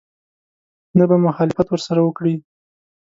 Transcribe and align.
نه 0.97 1.03
به 1.09 1.15
مخالفت 1.25 1.67
ورسره 1.69 2.01
وکړي. 2.03 2.35